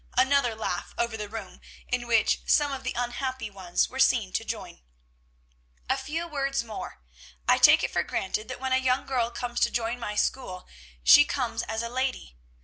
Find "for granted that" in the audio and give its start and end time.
7.93-8.59